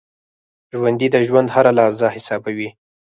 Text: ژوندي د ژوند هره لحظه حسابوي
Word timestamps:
ژوندي 0.75 1.07
د 1.11 1.15
ژوند 1.27 1.47
هره 1.55 1.71
لحظه 1.77 2.07
حسابوي 2.15 2.69